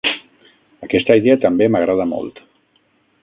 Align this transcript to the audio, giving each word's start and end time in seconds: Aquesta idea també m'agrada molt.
Aquesta 0.87 1.17
idea 1.21 1.37
també 1.45 1.69
m'agrada 1.75 2.07
molt. 2.15 2.45